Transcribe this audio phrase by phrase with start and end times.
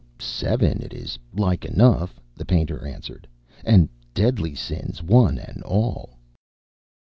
[0.17, 3.27] "Seven, it is like enough," the painter answered,
[3.63, 6.17] "and deadly sins one and all."